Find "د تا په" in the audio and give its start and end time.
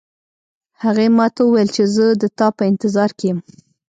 2.21-2.63